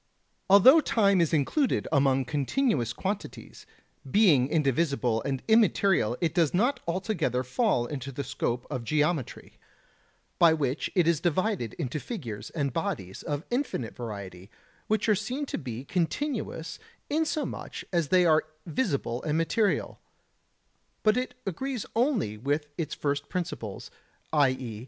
Although 0.49 0.79
time 0.81 1.21
is 1.21 1.31
included 1.31 1.87
among 1.91 2.25
continuous 2.25 2.91
quantities, 2.91 3.67
being 4.09 4.47
indivisible 4.47 5.21
and 5.21 5.43
immaterial 5.47 6.17
it 6.21 6.33
does 6.33 6.55
not 6.55 6.79
altogether 6.87 7.43
fall 7.43 7.85
into 7.85 8.11
the 8.11 8.23
scope 8.23 8.65
of 8.71 8.83
geometry, 8.83 9.59
by 10.39 10.53
which 10.55 10.89
it 10.95 11.07
is 11.07 11.19
divided 11.19 11.75
into 11.75 11.99
figures 11.99 12.49
and 12.49 12.73
bodies 12.73 13.21
of 13.21 13.45
infinite 13.51 13.95
variety, 13.95 14.49
which 14.87 15.07
are 15.07 15.13
seen 15.13 15.45
to 15.45 15.59
be 15.59 15.85
continuous 15.85 16.79
inasmuch 17.07 17.83
as 17.93 18.07
they 18.07 18.25
are 18.25 18.45
visible 18.65 19.21
and 19.21 19.37
material, 19.37 19.99
but 21.03 21.15
it 21.15 21.35
agrees 21.45 21.85
only 21.95 22.37
with 22.37 22.65
its 22.75 22.95
first 22.95 23.29
principles, 23.29 23.91
i.e. 24.33 24.79